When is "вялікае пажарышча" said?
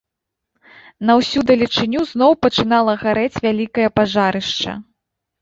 3.45-4.71